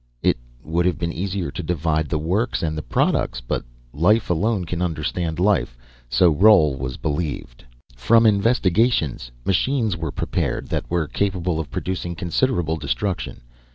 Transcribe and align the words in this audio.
It 0.23 0.35
would 0.63 0.87
have 0.87 0.97
been 0.97 1.13
easier 1.13 1.51
to 1.51 1.61
divide 1.61 2.09
the 2.09 2.17
works 2.17 2.63
and 2.63 2.75
the 2.75 2.81
products. 2.81 3.39
But 3.39 3.63
life 3.93 4.31
alone 4.31 4.65
can 4.65 4.81
understand 4.81 5.37
life, 5.37 5.77
so 6.09 6.31
Roal 6.33 6.75
was 6.75 6.97
believed. 6.97 7.65
From 7.97 8.25
investigations, 8.25 9.29
machines 9.45 9.95
were 9.95 10.11
prepared 10.11 10.69
that 10.69 10.89
were 10.89 11.07
capable 11.07 11.59
of 11.59 11.69
producing 11.69 12.15
considerable 12.15 12.77
destruction. 12.77 13.41